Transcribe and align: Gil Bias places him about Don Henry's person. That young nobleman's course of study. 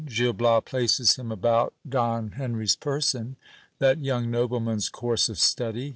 Gil 0.07 0.33
Bias 0.33 0.63
places 0.65 1.15
him 1.17 1.31
about 1.31 1.75
Don 1.87 2.31
Henry's 2.31 2.75
person. 2.75 3.35
That 3.77 3.99
young 4.03 4.31
nobleman's 4.31 4.89
course 4.89 5.29
of 5.29 5.37
study. 5.37 5.89